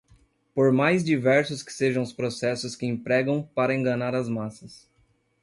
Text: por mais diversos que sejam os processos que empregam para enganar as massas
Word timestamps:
por 0.55 0.71
mais 0.73 1.03
diversos 1.03 1.61
que 1.61 1.71
sejam 1.71 2.01
os 2.01 2.11
processos 2.11 2.75
que 2.75 2.87
empregam 2.87 3.43
para 3.53 3.75
enganar 3.75 4.15
as 4.15 4.27
massas 4.27 4.89